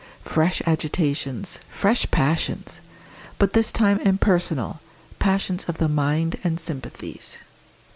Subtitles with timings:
[0.25, 1.59] Fresh agitations!
[1.69, 2.81] fresh passions!
[3.37, 4.79] but this time impersonal,
[5.19, 7.37] passions of the mind and sympathies.